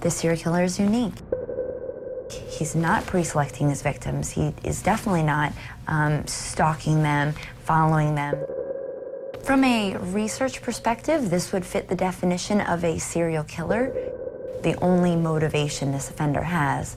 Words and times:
this 0.00 0.16
serial 0.16 0.40
killer 0.40 0.62
is 0.62 0.78
unique. 0.78 1.14
He's 2.48 2.74
not 2.74 3.06
pre 3.06 3.24
selecting 3.24 3.70
his 3.70 3.82
victims, 3.82 4.30
he 4.30 4.52
is 4.64 4.82
definitely 4.82 5.22
not 5.22 5.52
um, 5.86 6.26
stalking 6.26 7.02
them, 7.02 7.34
following 7.64 8.14
them. 8.14 8.36
From 9.42 9.64
a 9.64 9.96
research 9.96 10.60
perspective, 10.60 11.30
this 11.30 11.52
would 11.52 11.64
fit 11.64 11.88
the 11.88 11.94
definition 11.94 12.60
of 12.60 12.84
a 12.84 12.98
serial 12.98 13.44
killer. 13.44 13.94
The 14.62 14.74
only 14.82 15.16
motivation 15.16 15.92
this 15.92 16.10
offender 16.10 16.42
has 16.42 16.96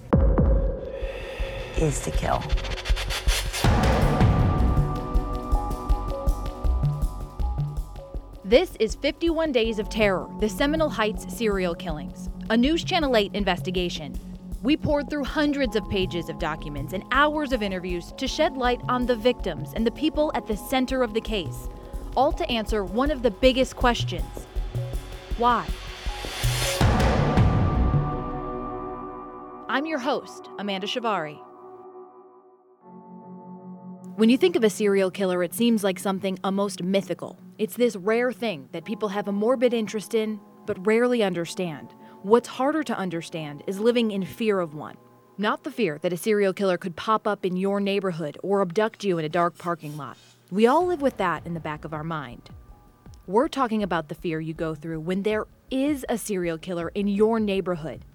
is 1.77 2.02
to 2.02 2.11
kill. 2.11 2.43
This 8.43 8.75
is 8.81 8.95
51 8.95 9.54
Days 9.54 9.79
of 9.79 9.88
Terror, 9.88 10.27
the 10.41 10.49
Seminole 10.49 10.89
Heights 10.89 11.33
serial 11.33 11.73
killings, 11.73 12.29
a 12.52 12.57
News 12.57 12.83
Channel 12.83 13.15
8 13.15 13.33
investigation. 13.33 14.13
We 14.61 14.75
poured 14.75 15.09
through 15.09 15.23
hundreds 15.23 15.77
of 15.77 15.88
pages 15.88 16.27
of 16.27 16.38
documents 16.38 16.91
and 16.91 17.02
hours 17.13 17.53
of 17.53 17.63
interviews 17.63 18.12
to 18.17 18.27
shed 18.27 18.57
light 18.57 18.81
on 18.89 19.05
the 19.05 19.16
victims 19.16 19.71
and 19.73 19.88
the 19.88 19.91
people 19.91 20.34
at 20.35 20.45
the 20.45 20.57
center 20.57 21.02
of 21.02 21.13
the 21.13 21.21
case, 21.21 21.70
all 22.17 22.34
to 22.34 22.45
answer 22.49 22.84
one 22.84 23.09
of 23.09 23.21
the 23.23 23.31
biggest 23.31 23.77
questions 23.77 24.26
why? 25.38 25.66
I'm 29.70 29.85
your 29.85 29.99
host, 29.99 30.49
Amanda 30.59 30.88
Shavari. 30.88 31.40
When 34.18 34.29
you 34.29 34.38
think 34.38 34.57
of 34.57 34.65
a 34.65 34.70
serial 34.70 35.09
killer, 35.09 35.41
it 35.41 35.54
seems 35.54 35.85
like 35.85 35.98
something 35.98 36.38
almost 36.43 36.84
mythical. 36.84 37.40
It's 37.57 37.77
this 37.77 37.95
rare 37.95 38.34
thing 38.34 38.68
that 38.73 38.84
people 38.84 39.07
have 39.07 39.29
a 39.29 39.31
morbid 39.31 39.73
interest 39.73 40.13
in, 40.13 40.41
but 40.65 40.85
rarely 40.85 41.23
understand. 41.23 41.95
What's 42.23 42.48
harder 42.48 42.84
to 42.84 42.95
understand 42.95 43.63
is 43.66 43.80
living 43.80 44.11
in 44.11 44.23
fear 44.23 44.59
of 44.59 44.75
one. 44.75 44.95
Not 45.39 45.63
the 45.63 45.71
fear 45.71 45.98
that 46.03 46.13
a 46.13 46.17
serial 46.17 46.53
killer 46.53 46.77
could 46.77 46.96
pop 46.96 47.26
up 47.26 47.48
in 47.48 47.57
your 47.57 47.79
neighborhood 47.79 48.37
or 48.43 48.62
abduct 48.62 49.04
you 49.04 49.18
in 49.18 49.26
a 49.26 49.29
dark 49.29 49.57
parking 49.57 49.98
lot. 49.98 50.18
We 50.51 50.68
all 50.68 50.85
live 50.85 51.01
with 51.01 51.18
that 51.18 51.48
in 51.48 51.55
the 51.55 51.59
back 51.59 51.84
of 51.84 51.96
our 51.96 52.04
mind. 52.04 52.51
We're 53.26 53.48
talking 53.48 53.81
about 53.81 54.07
the 54.07 54.13
fear 54.13 54.40
you 54.40 54.54
go 54.54 54.76
through 54.76 54.99
when 54.99 55.23
there 55.23 55.48
is 55.71 56.05
a 56.09 56.18
serial 56.20 56.59
killer 56.59 56.90
in 56.90 57.07
your 57.07 57.40
neighborhood. 57.40 58.05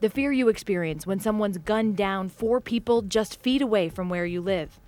The 0.00 0.10
fear 0.10 0.32
you 0.32 0.48
experience 0.48 1.06
when 1.06 1.20
someone's 1.20 1.58
gunned 1.58 1.96
down 1.96 2.30
four 2.30 2.60
people 2.60 3.00
just 3.00 3.40
feet 3.40 3.62
away 3.62 3.90
from 3.90 4.08
where 4.08 4.26
you 4.26 4.40
live. 4.40 4.80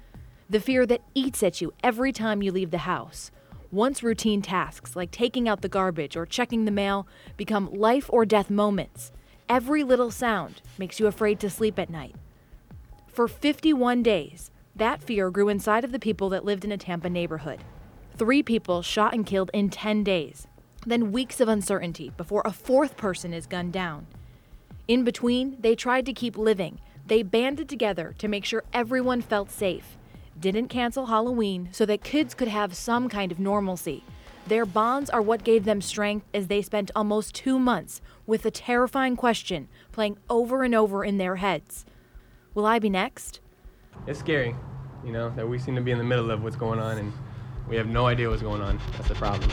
The 0.51 0.59
fear 0.59 0.85
that 0.87 1.05
eats 1.15 1.45
at 1.45 1.61
you 1.61 1.73
every 1.85 2.11
time 2.11 2.43
you 2.43 2.51
leave 2.51 2.73
the 2.73 2.79
house 2.79 3.31
once 3.73 4.03
routine 4.03 4.43
tasks 4.43 4.95
like 4.95 5.11
taking 5.11 5.49
out 5.49 5.63
the 5.63 5.69
garbage 5.69 6.15
or 6.15 6.27
checking 6.27 6.67
the 6.67 6.71
mail 6.71 7.07
become 7.39 7.73
life 7.73 8.09
or 8.13 8.27
death 8.27 8.51
moments. 8.51 9.11
Every 9.49 9.83
little 9.83 10.11
sound 10.11 10.61
makes 10.79 11.01
you 11.01 11.07
afraid 11.07 11.41
to 11.41 11.49
sleep 11.49 11.79
at 11.79 11.89
night. 11.89 12.15
For 13.09 13.27
51 13.27 14.03
days, 14.03 14.51
that 14.77 15.03
fear 15.03 15.31
grew 15.31 15.49
inside 15.49 15.85
of 15.85 15.93
the 15.93 15.99
people 15.99 16.29
that 16.29 16.45
lived 16.45 16.67
in 16.67 16.73
a 16.73 16.77
Tampa 16.77 17.09
neighborhood. 17.09 17.65
Three 18.17 18.43
people 18.43 18.83
shot 18.83 19.15
and 19.15 19.25
killed 19.25 19.51
in 19.55 19.71
10 19.71 20.05
days, 20.05 20.47
then 20.87 21.11
weeks 21.11 21.41
of 21.41 21.49
uncertainty 21.49 22.13
before 22.17 22.43
a 22.45 22.53
fourth 22.53 22.99
person 22.99 23.33
is 23.33 23.47
gunned 23.47 23.73
down. 23.73 24.07
In 24.87 25.03
between, 25.03 25.57
they 25.59 25.75
tried 25.75 26.05
to 26.07 26.13
keep 26.13 26.37
living. 26.37 26.79
They 27.07 27.23
banded 27.23 27.71
together 27.71 28.15
to 28.19 28.29
make 28.29 28.45
sure 28.45 28.65
everyone 28.75 29.23
felt 29.23 29.51
safe 29.51 29.97
didn't 30.39 30.69
cancel 30.69 31.07
Halloween 31.07 31.69
so 31.73 31.87
that 31.87 32.05
kids 32.05 32.35
could 32.35 32.49
have 32.49 32.75
some 32.75 33.09
kind 33.09 33.31
of 33.33 33.39
normalcy. 33.39 34.05
Their 34.47 34.67
bonds 34.67 35.09
are 35.11 35.23
what 35.23 35.45
gave 35.45 35.65
them 35.65 35.81
strength 35.81 36.27
as 36.35 36.49
they 36.49 36.63
spent 36.63 36.91
almost 36.97 37.35
two 37.35 37.59
months 37.59 38.01
with 38.27 38.45
a 38.45 38.51
terrifying 38.51 39.17
question 39.17 39.69
playing 39.93 40.19
over 40.29 40.65
and 40.65 40.75
over 40.75 41.05
in 41.05 41.19
their 41.19 41.37
heads 41.37 41.85
Will 42.55 42.67
I 42.67 42.79
be 42.79 42.91
next? 42.91 43.41
It's 44.07 44.19
scary, 44.19 44.55
you 45.05 45.13
know, 45.13 45.31
that 45.37 45.49
we 45.49 45.59
seem 45.59 45.75
to 45.77 45.81
be 45.81 45.91
in 45.91 45.99
the 45.99 46.05
middle 46.05 46.31
of 46.31 46.43
what's 46.43 46.57
going 46.57 46.79
on 46.79 46.99
and 46.99 47.13
we 47.69 47.77
have 47.77 47.87
no 47.87 48.07
idea 48.07 48.29
what's 48.29 48.43
going 48.43 48.61
on. 48.61 48.79
That's 48.93 49.09
the 49.09 49.15
problem. 49.15 49.51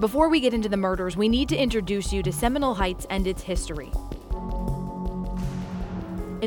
Before 0.00 0.28
we 0.28 0.40
get 0.40 0.52
into 0.52 0.68
the 0.68 0.76
murders, 0.76 1.16
we 1.16 1.28
need 1.28 1.48
to 1.50 1.56
introduce 1.56 2.12
you 2.12 2.22
to 2.22 2.32
Seminole 2.32 2.74
Heights 2.74 3.06
and 3.08 3.26
its 3.26 3.42
history. 3.42 3.92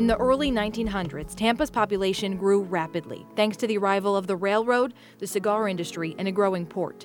In 0.00 0.06
the 0.06 0.16
early 0.16 0.50
1900s, 0.50 1.34
Tampa's 1.34 1.70
population 1.70 2.38
grew 2.38 2.62
rapidly 2.62 3.26
thanks 3.36 3.58
to 3.58 3.66
the 3.66 3.76
arrival 3.76 4.16
of 4.16 4.26
the 4.26 4.34
railroad, 4.34 4.94
the 5.18 5.26
cigar 5.26 5.68
industry, 5.68 6.14
and 6.16 6.26
a 6.26 6.32
growing 6.32 6.64
port. 6.64 7.04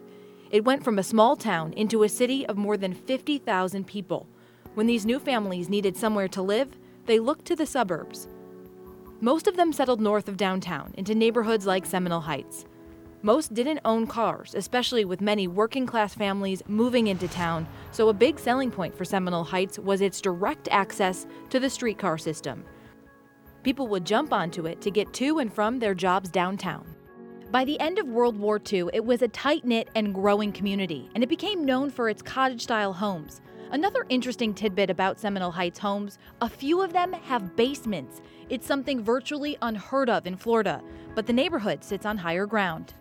It 0.49 0.63
went 0.63 0.81
from 0.81 0.97
a 0.97 1.03
small 1.03 1.35
town 1.35 1.73
into 1.73 2.03
a 2.03 2.07
city 2.07 2.45
of 2.45 2.55
more 2.55 2.77
than 2.77 2.93
50,000 2.93 3.85
people. 3.85 4.29
When 4.75 4.87
these 4.87 5.05
new 5.05 5.19
families 5.19 5.67
needed 5.67 5.97
somewhere 5.97 6.29
to 6.29 6.41
live, 6.41 6.79
they 7.05 7.19
looked 7.19 7.43
to 7.47 7.55
the 7.57 7.65
suburbs. 7.65 8.29
Most 9.19 9.47
of 9.47 9.57
them 9.57 9.73
settled 9.73 9.99
north 9.99 10.29
of 10.29 10.37
downtown 10.37 10.93
into 10.95 11.13
neighborhoods 11.13 11.65
like 11.65 11.85
Seminole 11.85 12.21
Heights. 12.21 12.63
Most 13.21 13.53
didn't 13.53 13.81
own 13.83 14.07
cars, 14.07 14.55
especially 14.55 15.03
with 15.03 15.19
many 15.19 15.49
working 15.49 15.85
class 15.85 16.13
families 16.13 16.63
moving 16.69 17.07
into 17.07 17.27
town, 17.27 17.67
so 17.91 18.07
a 18.07 18.13
big 18.13 18.39
selling 18.39 18.71
point 18.71 18.97
for 18.97 19.03
Seminole 19.03 19.43
Heights 19.43 19.77
was 19.77 19.99
its 19.99 20.21
direct 20.21 20.69
access 20.71 21.27
to 21.49 21.59
the 21.59 21.69
streetcar 21.69 22.17
system. 22.17 22.63
People 23.65 23.87
would 23.87 24.05
jump 24.05 24.31
onto 24.31 24.67
it 24.67 24.79
to 24.81 24.91
get 24.91 25.11
to 25.13 25.39
and 25.39 25.51
from 25.51 25.79
their 25.79 25.95
jobs 25.95 26.29
downtown. 26.29 26.85
By 27.49 27.65
the 27.65 27.79
end 27.79 27.97
of 27.97 28.07
World 28.07 28.37
War 28.37 28.61
II, 28.71 28.89
it 28.93 29.03
was 29.03 29.23
a 29.23 29.27
tight 29.27 29.65
knit 29.65 29.89
and 29.95 30.13
growing 30.13 30.51
community, 30.51 31.09
and 31.15 31.23
it 31.23 31.29
became 31.29 31.65
known 31.65 31.89
for 31.89 32.07
its 32.07 32.21
cottage 32.21 32.61
style 32.61 32.93
homes. 32.93 33.41
Another 33.71 34.05
interesting 34.09 34.53
tidbit 34.53 34.91
about 34.91 35.19
Seminole 35.19 35.49
Heights 35.49 35.79
homes 35.79 36.19
a 36.41 36.47
few 36.47 36.83
of 36.83 36.93
them 36.93 37.11
have 37.11 37.55
basements. 37.55 38.21
It's 38.49 38.67
something 38.67 39.03
virtually 39.03 39.57
unheard 39.63 40.11
of 40.11 40.27
in 40.27 40.37
Florida, 40.37 40.83
but 41.15 41.25
the 41.25 41.33
neighborhood 41.33 41.83
sits 41.83 42.05
on 42.05 42.19
higher 42.19 42.45
ground. 42.45 42.93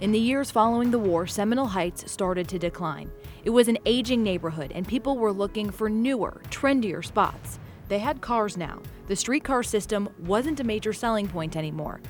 In 0.00 0.12
the 0.12 0.18
years 0.18 0.50
following 0.50 0.90
the 0.90 0.98
war, 0.98 1.26
Seminole 1.26 1.68
Heights 1.68 2.12
started 2.12 2.48
to 2.48 2.58
decline. 2.58 3.10
It 3.44 3.50
was 3.50 3.66
an 3.68 3.78
aging 3.86 4.22
neighborhood, 4.22 4.72
and 4.74 4.86
people 4.86 5.16
were 5.16 5.32
looking 5.32 5.70
for 5.70 5.88
newer, 5.88 6.42
trendier 6.50 7.02
spots. 7.02 7.58
They 7.90 7.98
had 7.98 8.20
cars 8.20 8.56
now. 8.56 8.80
The 9.08 9.16
streetcar 9.16 9.64
system 9.64 10.08
wasn't 10.20 10.60
a 10.60 10.64
major 10.64 10.92
selling 10.92 11.26
point 11.26 11.56
anymore. 11.56 12.00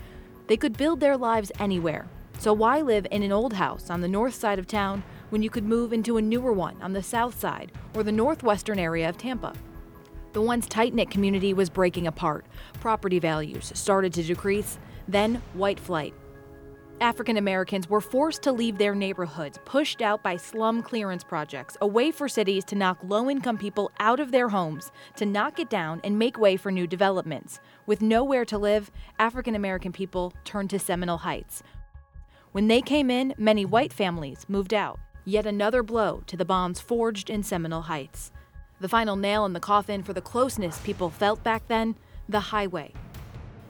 They 0.46 0.58
could 0.58 0.76
build 0.76 1.00
their 1.00 1.16
lives 1.16 1.50
anywhere. 1.58 2.06
So 2.38 2.52
why 2.52 2.82
live 2.82 3.06
in 3.10 3.22
an 3.22 3.32
old 3.32 3.54
house 3.54 3.88
on 3.88 4.02
the 4.02 4.08
north 4.08 4.34
side 4.34 4.58
of 4.58 4.66
town 4.66 5.02
when 5.30 5.42
you 5.42 5.48
could 5.48 5.64
move 5.64 5.94
into 5.94 6.18
a 6.18 6.22
newer 6.22 6.52
one 6.52 6.76
on 6.82 6.92
the 6.92 7.02
south 7.02 7.41
side 7.41 7.72
or 7.94 8.02
the 8.02 8.12
northwestern 8.12 8.78
area 8.78 9.08
of 9.08 9.16
Tampa? 9.16 9.54
The 10.34 10.42
once 10.42 10.66
tight 10.66 10.92
knit 10.92 11.10
community 11.10 11.54
was 11.54 11.70
breaking 11.70 12.06
apart. 12.06 12.44
Property 12.80 13.18
values 13.18 13.72
started 13.74 14.12
to 14.12 14.22
decrease. 14.22 14.78
Then, 15.08 15.41
white 15.54 15.80
flight. 15.80 16.12
African 17.00 17.38
Americans 17.38 17.88
were 17.88 18.02
forced 18.02 18.42
to 18.42 18.52
leave 18.52 18.76
their 18.76 18.94
neighborhoods, 18.94 19.58
pushed 19.64 20.02
out 20.02 20.22
by 20.22 20.36
slum 20.36 20.82
clearance 20.82 21.24
projects, 21.24 21.78
a 21.80 21.86
way 21.86 22.10
for 22.10 22.28
cities 22.28 22.62
to 22.66 22.76
knock 22.76 22.98
low 23.02 23.30
income 23.30 23.56
people 23.56 23.90
out 24.00 24.20
of 24.20 24.32
their 24.32 24.50
homes, 24.50 24.92
to 25.16 25.24
knock 25.24 25.58
it 25.58 25.70
down 25.70 26.02
and 26.04 26.18
make 26.18 26.38
way 26.38 26.58
for 26.58 26.70
new 26.70 26.86
developments. 26.86 27.58
With 27.86 28.02
nowhere 28.02 28.44
to 28.44 28.58
live, 28.58 28.90
African 29.18 29.54
American 29.54 29.92
people 29.92 30.34
turned 30.44 30.68
to 30.70 30.78
Seminole 30.78 31.16
Heights. 31.16 31.62
When 32.52 32.68
they 32.68 32.82
came 32.82 33.10
in, 33.10 33.32
many 33.38 33.64
white 33.64 33.94
families 33.94 34.44
moved 34.46 34.74
out. 34.74 35.00
Yet 35.24 35.46
another 35.46 35.82
blow 35.82 36.22
to 36.26 36.36
the 36.36 36.44
bonds 36.44 36.80
forged 36.80 37.30
in 37.30 37.42
Seminole 37.42 37.82
Heights. 37.82 38.30
The 38.78 38.90
final 38.90 39.16
nail 39.16 39.46
in 39.46 39.54
the 39.54 39.60
coffin 39.60 40.02
for 40.02 40.12
the 40.12 40.20
closeness 40.20 40.78
people 40.80 41.08
felt 41.08 41.42
back 41.42 41.66
then 41.66 41.96
the 42.28 42.40
highway. 42.40 42.92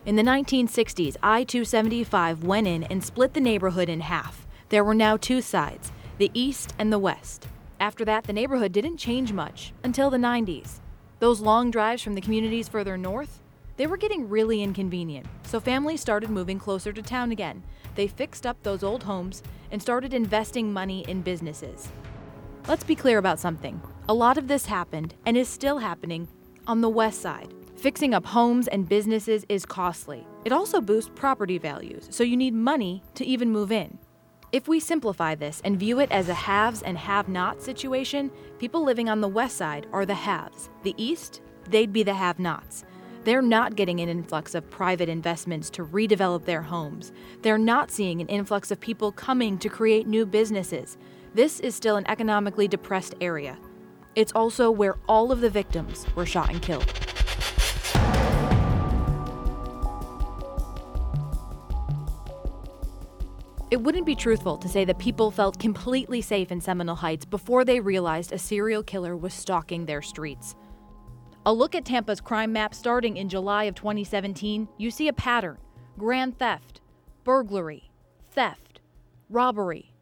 In 0.06 0.16
the 0.16 0.22
1960s, 0.22 1.16
I 1.22 1.44
275 1.44 2.42
went 2.42 2.66
in 2.66 2.84
and 2.84 3.04
split 3.04 3.34
the 3.34 3.40
neighborhood 3.40 3.90
in 3.90 4.00
half. 4.00 4.46
There 4.70 4.82
were 4.82 4.94
now 4.94 5.18
two 5.18 5.42
sides, 5.42 5.92
the 6.16 6.30
east 6.32 6.72
and 6.78 6.90
the 6.90 6.98
west. 6.98 7.46
After 7.78 8.06
that, 8.06 8.24
the 8.24 8.32
neighborhood 8.32 8.72
didn't 8.72 8.96
change 8.96 9.34
much 9.34 9.74
until 9.84 10.08
the 10.08 10.16
90s. 10.16 10.80
Those 11.18 11.40
long 11.40 11.70
drives 11.70 12.02
from 12.02 12.14
the 12.14 12.22
communities 12.22 12.66
further 12.66 12.96
north, 12.96 13.40
they 13.76 13.86
were 13.86 13.98
getting 13.98 14.28
really 14.28 14.62
inconvenient, 14.62 15.26
so 15.42 15.60
families 15.60 16.00
started 16.00 16.28
moving 16.30 16.58
closer 16.58 16.92
to 16.92 17.02
town 17.02 17.30
again. 17.30 17.62
They 17.94 18.08
fixed 18.08 18.46
up 18.46 18.62
those 18.62 18.82
old 18.82 19.02
homes 19.02 19.42
and 19.70 19.80
started 19.80 20.14
investing 20.14 20.72
money 20.72 21.04
in 21.08 21.22
businesses. 21.22 21.88
Let's 22.68 22.84
be 22.84 22.94
clear 22.94 23.18
about 23.18 23.38
something. 23.38 23.80
A 24.08 24.14
lot 24.14 24.38
of 24.38 24.48
this 24.48 24.66
happened 24.66 25.14
and 25.24 25.36
is 25.36 25.48
still 25.48 25.78
happening 25.78 26.28
on 26.66 26.80
the 26.80 26.90
west 26.90 27.20
side. 27.20 27.54
Fixing 27.80 28.12
up 28.12 28.26
homes 28.26 28.68
and 28.68 28.86
businesses 28.86 29.46
is 29.48 29.64
costly. 29.64 30.26
It 30.44 30.52
also 30.52 30.82
boosts 30.82 31.10
property 31.14 31.56
values, 31.56 32.08
so 32.10 32.22
you 32.22 32.36
need 32.36 32.52
money 32.52 33.02
to 33.14 33.24
even 33.24 33.50
move 33.50 33.72
in. 33.72 33.96
If 34.52 34.68
we 34.68 34.80
simplify 34.80 35.34
this 35.34 35.62
and 35.64 35.80
view 35.80 35.98
it 35.98 36.12
as 36.12 36.28
a 36.28 36.34
haves 36.34 36.82
and 36.82 36.98
have 36.98 37.30
not 37.30 37.62
situation, 37.62 38.30
people 38.58 38.84
living 38.84 39.08
on 39.08 39.22
the 39.22 39.28
west 39.28 39.56
side 39.56 39.86
are 39.94 40.04
the 40.04 40.12
haves. 40.12 40.68
The 40.82 40.94
east, 40.98 41.40
they'd 41.70 41.90
be 41.90 42.02
the 42.02 42.12
have 42.12 42.38
nots. 42.38 42.84
They're 43.24 43.40
not 43.40 43.76
getting 43.76 44.00
an 44.00 44.10
influx 44.10 44.54
of 44.54 44.68
private 44.68 45.08
investments 45.08 45.70
to 45.70 45.86
redevelop 45.86 46.44
their 46.44 46.60
homes. 46.60 47.12
They're 47.40 47.56
not 47.56 47.90
seeing 47.90 48.20
an 48.20 48.28
influx 48.28 48.70
of 48.70 48.78
people 48.78 49.10
coming 49.10 49.56
to 49.56 49.70
create 49.70 50.06
new 50.06 50.26
businesses. 50.26 50.98
This 51.32 51.60
is 51.60 51.74
still 51.74 51.96
an 51.96 52.06
economically 52.08 52.68
depressed 52.68 53.14
area. 53.22 53.56
It's 54.16 54.32
also 54.32 54.70
where 54.70 54.98
all 55.08 55.32
of 55.32 55.40
the 55.40 55.48
victims 55.48 56.04
were 56.14 56.26
shot 56.26 56.50
and 56.50 56.60
killed. 56.60 56.92
It 63.70 63.80
wouldn't 63.80 64.04
be 64.04 64.16
truthful 64.16 64.56
to 64.58 64.68
say 64.68 64.84
that 64.84 64.98
people 64.98 65.30
felt 65.30 65.60
completely 65.60 66.20
safe 66.20 66.50
in 66.50 66.60
Seminole 66.60 66.96
Heights 66.96 67.24
before 67.24 67.64
they 67.64 67.78
realized 67.78 68.32
a 68.32 68.38
serial 68.38 68.82
killer 68.82 69.16
was 69.16 69.32
stalking 69.32 69.86
their 69.86 70.02
streets. 70.02 70.56
A 71.46 71.52
look 71.52 71.76
at 71.76 71.84
Tampa's 71.84 72.20
crime 72.20 72.52
map 72.52 72.74
starting 72.74 73.16
in 73.16 73.28
July 73.28 73.64
of 73.64 73.76
2017, 73.76 74.68
you 74.76 74.90
see 74.90 75.06
a 75.06 75.12
pattern 75.12 75.56
grand 75.96 76.36
theft, 76.36 76.80
burglary, 77.22 77.90
theft, 78.32 78.80
robbery, 79.28 79.92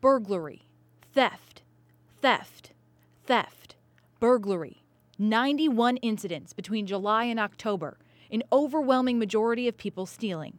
burglary, 0.00 0.62
theft, 1.12 1.62
theft, 2.22 2.72
theft, 3.26 3.76
burglary. 4.20 4.84
91 5.18 5.98
incidents 5.98 6.54
between 6.54 6.86
July 6.86 7.24
and 7.24 7.38
October, 7.38 7.98
an 8.30 8.42
overwhelming 8.52 9.18
majority 9.18 9.68
of 9.68 9.76
people 9.76 10.06
stealing. 10.06 10.58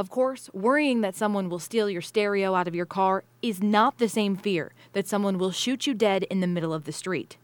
Of 0.00 0.08
course, 0.08 0.48
worrying 0.54 1.02
that 1.02 1.14
someone 1.14 1.50
will 1.50 1.58
steal 1.58 1.90
your 1.90 2.00
stereo 2.00 2.54
out 2.54 2.66
of 2.66 2.74
your 2.74 2.86
car 2.86 3.22
is 3.42 3.62
not 3.62 3.98
the 3.98 4.08
same 4.08 4.34
fear 4.34 4.72
that 4.94 5.06
someone 5.06 5.36
will 5.36 5.50
shoot 5.50 5.86
you 5.86 5.92
dead 5.92 6.22
in 6.22 6.40
the 6.40 6.46
middle 6.46 6.72
of 6.72 6.84
the 6.84 6.90
street. 6.90 7.36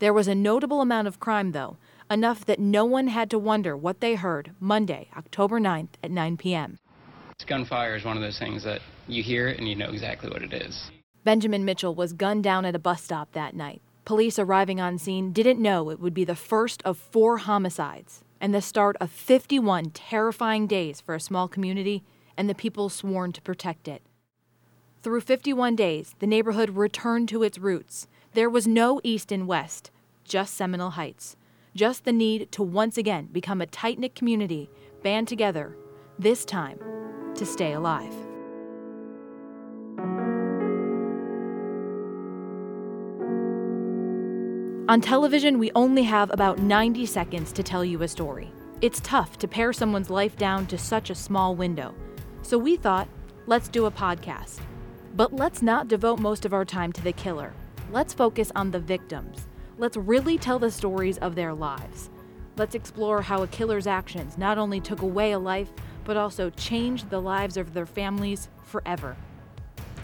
There 0.00 0.12
was 0.12 0.26
a 0.26 0.34
notable 0.34 0.80
amount 0.80 1.06
of 1.06 1.20
crime, 1.20 1.52
though, 1.52 1.76
enough 2.10 2.44
that 2.46 2.58
no 2.58 2.84
one 2.84 3.06
had 3.06 3.30
to 3.30 3.38
wonder 3.38 3.76
what 3.76 4.00
they 4.00 4.16
heard 4.16 4.50
Monday, 4.58 5.06
October 5.16 5.60
9th 5.60 5.90
at 6.02 6.10
9 6.10 6.36
p.m. 6.36 6.78
Gunfire 7.46 7.94
is 7.94 8.04
one 8.04 8.16
of 8.16 8.24
those 8.24 8.40
things 8.40 8.64
that 8.64 8.82
you 9.06 9.22
hear 9.22 9.46
and 9.46 9.68
you 9.68 9.76
know 9.76 9.90
exactly 9.90 10.28
what 10.30 10.42
it 10.42 10.52
is. 10.52 10.90
Benjamin 11.22 11.64
Mitchell 11.64 11.94
was 11.94 12.12
gunned 12.12 12.42
down 12.42 12.64
at 12.64 12.74
a 12.74 12.80
bus 12.80 13.04
stop 13.04 13.30
that 13.34 13.54
night. 13.54 13.82
Police 14.04 14.36
arriving 14.36 14.80
on 14.80 14.98
scene 14.98 15.32
didn't 15.32 15.62
know 15.62 15.90
it 15.90 16.00
would 16.00 16.14
be 16.14 16.24
the 16.24 16.34
first 16.34 16.82
of 16.84 16.98
four 16.98 17.38
homicides 17.38 18.24
and 18.40 18.54
the 18.54 18.62
start 18.62 18.96
of 19.00 19.10
51 19.10 19.90
terrifying 19.90 20.66
days 20.66 21.00
for 21.00 21.14
a 21.14 21.20
small 21.20 21.48
community 21.48 22.02
and 22.36 22.48
the 22.48 22.54
people 22.54 22.88
sworn 22.88 23.32
to 23.32 23.42
protect 23.42 23.86
it. 23.86 24.02
Through 25.02 25.22
51 25.22 25.76
days, 25.76 26.14
the 26.18 26.26
neighborhood 26.26 26.70
returned 26.70 27.28
to 27.30 27.42
its 27.42 27.58
roots. 27.58 28.06
There 28.34 28.50
was 28.50 28.66
no 28.66 29.00
east 29.02 29.32
and 29.32 29.46
west, 29.46 29.90
just 30.24 30.54
Seminole 30.54 30.90
Heights. 30.90 31.36
Just 31.74 32.04
the 32.04 32.12
need 32.12 32.50
to 32.52 32.62
once 32.62 32.98
again 32.98 33.28
become 33.30 33.60
a 33.60 33.66
tight 33.66 33.98
knit 33.98 34.14
community, 34.14 34.70
band 35.02 35.28
together, 35.28 35.76
this 36.18 36.44
time 36.44 36.78
to 37.34 37.46
stay 37.46 37.72
alive. 37.72 38.14
On 44.90 45.00
television, 45.00 45.60
we 45.60 45.70
only 45.76 46.02
have 46.02 46.32
about 46.32 46.58
90 46.58 47.06
seconds 47.06 47.52
to 47.52 47.62
tell 47.62 47.84
you 47.84 48.02
a 48.02 48.08
story. 48.08 48.50
It's 48.80 48.98
tough 48.98 49.38
to 49.38 49.46
pare 49.46 49.72
someone's 49.72 50.10
life 50.10 50.36
down 50.36 50.66
to 50.66 50.76
such 50.76 51.10
a 51.10 51.14
small 51.14 51.54
window. 51.54 51.94
So 52.42 52.58
we 52.58 52.74
thought, 52.74 53.06
let's 53.46 53.68
do 53.68 53.86
a 53.86 53.90
podcast. 53.92 54.58
But 55.14 55.32
let's 55.32 55.62
not 55.62 55.86
devote 55.86 56.18
most 56.18 56.44
of 56.44 56.52
our 56.52 56.64
time 56.64 56.90
to 56.94 57.02
the 57.02 57.12
killer. 57.12 57.52
Let's 57.92 58.12
focus 58.12 58.50
on 58.56 58.72
the 58.72 58.80
victims. 58.80 59.46
Let's 59.78 59.96
really 59.96 60.36
tell 60.36 60.58
the 60.58 60.72
stories 60.72 61.18
of 61.18 61.36
their 61.36 61.54
lives. 61.54 62.10
Let's 62.56 62.74
explore 62.74 63.22
how 63.22 63.44
a 63.44 63.46
killer's 63.46 63.86
actions 63.86 64.36
not 64.38 64.58
only 64.58 64.80
took 64.80 65.02
away 65.02 65.30
a 65.30 65.38
life, 65.38 65.70
but 66.02 66.16
also 66.16 66.50
changed 66.50 67.10
the 67.10 67.22
lives 67.22 67.56
of 67.56 67.74
their 67.74 67.86
families 67.86 68.48
forever. 68.64 69.16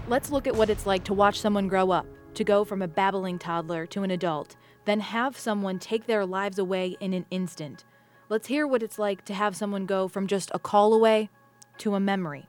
Let's 0.06 0.30
look 0.30 0.46
at 0.46 0.54
what 0.54 0.70
it's 0.70 0.86
like 0.86 1.02
to 1.06 1.12
watch 1.12 1.40
someone 1.40 1.66
grow 1.66 1.90
up, 1.90 2.06
to 2.36 2.44
go 2.44 2.64
from 2.64 2.82
a 2.82 2.88
babbling 2.88 3.38
toddler 3.38 3.86
to 3.86 4.02
an 4.02 4.10
adult, 4.10 4.56
then 4.84 5.00
have 5.00 5.38
someone 5.38 5.78
take 5.78 6.06
their 6.06 6.24
lives 6.24 6.58
away 6.58 6.96
in 7.00 7.12
an 7.12 7.26
instant. 7.30 7.84
Let's 8.28 8.46
hear 8.46 8.66
what 8.66 8.82
it's 8.82 8.98
like 8.98 9.24
to 9.24 9.34
have 9.34 9.56
someone 9.56 9.86
go 9.86 10.06
from 10.08 10.26
just 10.26 10.50
a 10.54 10.58
call 10.58 10.94
away 10.94 11.30
to 11.78 11.94
a 11.94 12.00
memory. 12.00 12.46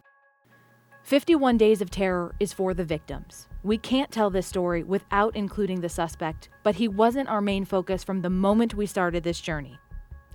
51 1.04 1.58
Days 1.58 1.82
of 1.82 1.90
Terror 1.90 2.36
is 2.40 2.52
for 2.52 2.74
the 2.74 2.84
victims. 2.84 3.48
We 3.64 3.78
can't 3.78 4.12
tell 4.12 4.30
this 4.30 4.46
story 4.46 4.84
without 4.84 5.36
including 5.36 5.80
the 5.80 5.90
suspect, 5.90 6.50
but 6.64 6.76
he 6.76 6.88
wasn't 6.88 7.30
our 7.30 7.42
main 7.42 7.64
focus 7.64 8.04
from 8.04 8.22
the 8.22 8.30
moment 8.30 8.74
we 8.74 8.86
started 8.86 9.24
this 9.24 9.40
journey. 9.40 9.80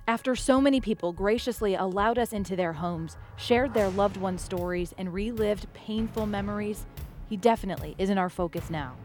After 0.07 0.35
so 0.35 0.59
many 0.59 0.81
people 0.81 1.13
graciously 1.13 1.75
allowed 1.75 2.17
us 2.17 2.33
into 2.33 2.55
their 2.55 2.73
homes, 2.73 3.17
shared 3.37 3.73
their 3.73 3.89
loved 3.89 4.17
ones' 4.17 4.41
stories, 4.41 4.93
and 4.97 5.13
relived 5.13 5.71
painful 5.73 6.25
memories, 6.25 6.85
he 7.29 7.37
definitely 7.37 7.95
isn't 7.97 8.17
our 8.17 8.29
focus 8.29 8.69
now. 8.69 8.95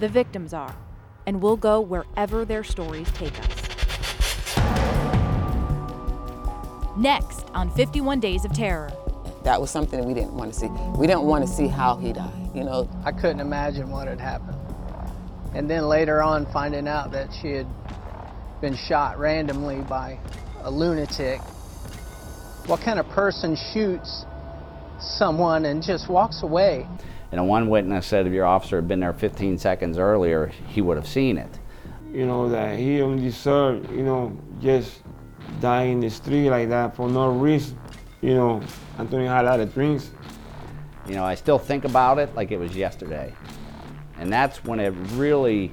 The 0.00 0.08
victims 0.08 0.52
are 0.52 0.74
and 1.26 1.40
we'll 1.40 1.56
go 1.56 1.80
wherever 1.80 2.44
their 2.44 2.64
stories 2.64 3.10
take 3.12 3.32
us. 3.40 3.64
Next 6.96 7.46
on 7.54 7.70
51 7.70 8.20
Days 8.20 8.44
of 8.44 8.52
Terror. 8.52 8.92
That 9.42 9.60
was 9.60 9.70
something 9.70 10.00
that 10.00 10.06
we 10.06 10.14
didn't 10.14 10.34
want 10.34 10.52
to 10.52 10.58
see. 10.58 10.68
We 10.96 11.06
didn't 11.06 11.24
want 11.24 11.46
to 11.46 11.52
see 11.52 11.66
how 11.66 11.96
he 11.96 12.12
died, 12.12 12.50
you 12.54 12.64
know. 12.64 12.88
I 13.04 13.12
couldn't 13.12 13.40
imagine 13.40 13.90
what 13.90 14.08
had 14.08 14.20
happened. 14.20 14.58
And 15.54 15.68
then 15.68 15.86
later 15.86 16.22
on, 16.22 16.46
finding 16.46 16.88
out 16.88 17.12
that 17.12 17.28
she 17.40 17.52
had 17.52 17.66
been 18.60 18.74
shot 18.74 19.18
randomly 19.18 19.80
by 19.82 20.18
a 20.62 20.70
lunatic. 20.70 21.40
What 22.66 22.80
kind 22.80 22.98
of 22.98 23.08
person 23.10 23.56
shoots 23.72 24.24
someone 24.98 25.66
and 25.66 25.82
just 25.82 26.08
walks 26.08 26.42
away? 26.42 26.86
And 27.32 27.48
one 27.48 27.68
witness 27.68 28.06
said 28.06 28.26
if 28.26 28.32
your 28.32 28.46
officer 28.46 28.76
had 28.76 28.88
been 28.88 29.00
there 29.00 29.12
15 29.12 29.58
seconds 29.58 29.98
earlier, 29.98 30.46
he 30.68 30.80
would 30.80 30.96
have 30.96 31.08
seen 31.08 31.38
it. 31.38 31.58
You 32.12 32.26
know, 32.26 32.48
that 32.48 32.78
he 32.78 32.98
don't 32.98 33.20
deserve, 33.20 33.90
you 33.90 34.04
know, 34.04 34.36
just 34.60 35.02
die 35.60 35.84
in 35.84 36.00
the 36.00 36.10
street 36.10 36.48
like 36.50 36.68
that 36.68 36.94
for 36.94 37.08
no 37.08 37.30
reason. 37.30 37.78
You 38.20 38.34
know, 38.34 38.62
Antonio 38.98 39.28
had 39.28 39.44
a 39.44 39.48
lot 39.48 39.60
of 39.60 39.74
drinks. 39.74 40.10
You 41.06 41.16
know, 41.16 41.24
I 41.24 41.34
still 41.34 41.58
think 41.58 41.84
about 41.84 42.18
it 42.18 42.34
like 42.34 42.50
it 42.50 42.58
was 42.58 42.74
yesterday. 42.76 43.34
And 44.18 44.32
that's 44.32 44.64
when 44.64 44.80
it 44.80 44.94
really 45.14 45.72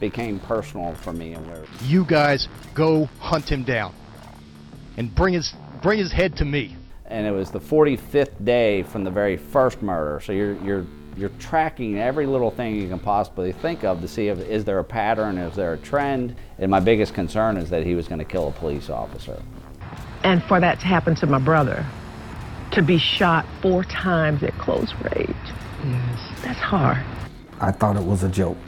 became 0.00 0.38
personal 0.40 0.94
for 0.94 1.12
me 1.12 1.32
and 1.32 1.46
where 1.48 1.64
You 1.82 2.04
guys 2.04 2.48
go 2.74 3.06
hunt 3.18 3.50
him 3.50 3.64
down 3.64 3.94
and 4.96 5.14
bring 5.14 5.34
his 5.34 5.54
bring 5.82 5.98
his 5.98 6.12
head 6.12 6.36
to 6.36 6.44
me 6.44 6.76
and 7.14 7.28
it 7.28 7.30
was 7.30 7.52
the 7.52 7.60
45th 7.60 8.44
day 8.44 8.82
from 8.82 9.04
the 9.04 9.10
very 9.10 9.36
first 9.36 9.80
murder. 9.82 10.20
So 10.20 10.32
you're 10.32 10.54
you're 10.64 10.84
you're 11.16 11.30
tracking 11.38 11.96
every 11.96 12.26
little 12.26 12.50
thing 12.50 12.74
you 12.74 12.88
can 12.88 12.98
possibly 12.98 13.52
think 13.52 13.84
of 13.84 14.00
to 14.00 14.08
see 14.08 14.26
if 14.26 14.40
is 14.40 14.64
there 14.64 14.80
a 14.80 14.84
pattern, 14.84 15.38
is 15.38 15.54
there 15.54 15.74
a 15.74 15.78
trend. 15.78 16.34
And 16.58 16.68
my 16.68 16.80
biggest 16.80 17.14
concern 17.14 17.56
is 17.56 17.70
that 17.70 17.86
he 17.86 17.94
was 17.94 18.08
going 18.08 18.18
to 18.18 18.24
kill 18.24 18.48
a 18.48 18.50
police 18.50 18.90
officer. 18.90 19.40
And 20.24 20.42
for 20.42 20.58
that 20.58 20.80
to 20.80 20.86
happen 20.86 21.14
to 21.16 21.26
my 21.26 21.38
brother, 21.38 21.86
to 22.72 22.82
be 22.82 22.98
shot 22.98 23.46
four 23.62 23.84
times 23.84 24.42
at 24.42 24.58
close 24.58 24.92
range, 25.14 25.36
yes, 25.84 26.42
that's 26.42 26.58
hard. 26.58 26.98
I 27.60 27.70
thought 27.70 27.96
it 27.96 28.02
was 28.02 28.24
a 28.24 28.28
joke. 28.28 28.58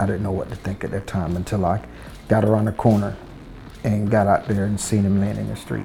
I 0.00 0.06
didn't 0.06 0.22
know 0.22 0.32
what 0.32 0.48
to 0.48 0.56
think 0.56 0.82
at 0.82 0.92
that 0.92 1.06
time 1.06 1.36
until 1.36 1.66
I 1.66 1.84
got 2.28 2.46
around 2.46 2.64
the 2.64 2.72
corner 2.72 3.14
and 3.84 4.10
got 4.10 4.26
out 4.26 4.48
there 4.48 4.64
and 4.64 4.80
seen 4.80 5.02
him 5.02 5.20
laying 5.20 5.36
in 5.36 5.48
the 5.48 5.56
street 5.56 5.84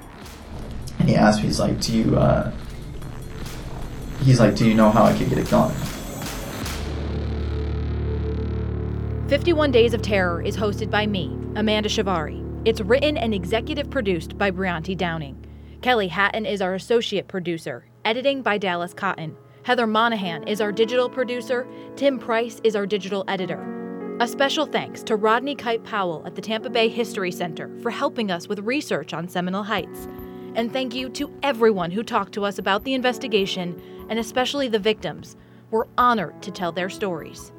and 1.03 1.09
he 1.09 1.17
asked 1.17 1.41
me, 1.41 1.47
he's 1.47 1.59
like, 1.59 1.81
do 1.81 1.97
you, 1.97 2.15
uh, 2.15 2.49
he's 4.21 4.39
like, 4.39 4.55
do 4.55 4.65
you 4.65 4.73
know 4.73 4.89
how 4.89 5.03
I 5.03 5.13
could 5.13 5.27
get 5.27 5.37
it 5.37 5.49
going? 5.49 5.75
51 9.27 9.71
Days 9.71 9.93
of 9.93 10.01
Terror 10.01 10.41
is 10.41 10.55
hosted 10.55 10.89
by 10.89 11.05
me, 11.05 11.37
Amanda 11.57 11.89
Shivari. 11.89 12.41
It's 12.63 12.79
written 12.79 13.17
and 13.17 13.33
executive 13.33 13.89
produced 13.89 14.37
by 14.37 14.49
Brianti 14.49 14.95
Downing. 14.95 15.45
Kelly 15.81 16.07
Hatton 16.07 16.45
is 16.45 16.61
our 16.61 16.73
associate 16.73 17.27
producer, 17.27 17.85
editing 18.05 18.41
by 18.41 18.57
Dallas 18.57 18.93
Cotton. 18.93 19.35
Heather 19.63 19.85
Monahan 19.85 20.47
is 20.47 20.61
our 20.61 20.71
digital 20.71 21.09
producer. 21.09 21.67
Tim 21.97 22.17
Price 22.17 22.61
is 22.63 22.77
our 22.77 22.85
digital 22.85 23.25
editor. 23.27 24.17
A 24.21 24.27
special 24.29 24.65
thanks 24.65 25.03
to 25.03 25.17
Rodney 25.17 25.55
Kite 25.55 25.83
Powell 25.83 26.23
at 26.25 26.35
the 26.35 26.41
Tampa 26.41 26.69
Bay 26.69 26.87
History 26.87 27.31
Center 27.31 27.69
for 27.81 27.89
helping 27.91 28.31
us 28.31 28.47
with 28.47 28.59
research 28.59 29.13
on 29.13 29.27
Seminole 29.27 29.63
Heights. 29.63 30.07
And 30.55 30.71
thank 30.71 30.93
you 30.93 31.09
to 31.09 31.31
everyone 31.41 31.91
who 31.91 32.03
talked 32.03 32.33
to 32.33 32.45
us 32.45 32.59
about 32.59 32.83
the 32.83 32.93
investigation 32.93 33.81
and 34.09 34.19
especially 34.19 34.67
the 34.67 34.79
victims. 34.79 35.35
We're 35.71 35.87
honored 35.97 36.41
to 36.43 36.51
tell 36.51 36.71
their 36.71 36.89
stories. 36.89 37.51